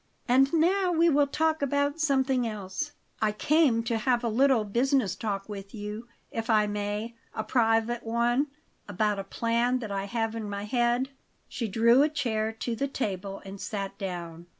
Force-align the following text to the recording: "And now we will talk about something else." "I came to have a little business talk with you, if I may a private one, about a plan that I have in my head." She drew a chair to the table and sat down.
"And 0.27 0.51
now 0.51 0.91
we 0.91 1.09
will 1.09 1.27
talk 1.27 1.61
about 1.61 1.99
something 1.99 2.47
else." 2.47 2.93
"I 3.21 3.31
came 3.31 3.83
to 3.83 3.99
have 3.99 4.23
a 4.23 4.29
little 4.29 4.63
business 4.63 5.15
talk 5.15 5.47
with 5.47 5.75
you, 5.75 6.07
if 6.31 6.49
I 6.49 6.65
may 6.65 7.13
a 7.35 7.43
private 7.43 8.01
one, 8.03 8.47
about 8.87 9.19
a 9.19 9.23
plan 9.23 9.77
that 9.77 9.91
I 9.91 10.05
have 10.05 10.33
in 10.33 10.49
my 10.49 10.63
head." 10.63 11.09
She 11.47 11.67
drew 11.67 12.01
a 12.01 12.09
chair 12.09 12.51
to 12.51 12.75
the 12.75 12.87
table 12.87 13.43
and 13.45 13.61
sat 13.61 13.95
down. 13.99 14.47